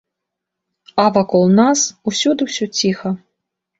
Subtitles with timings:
[1.03, 1.79] А вакол нас
[2.13, 3.09] усюды ўсё ціха.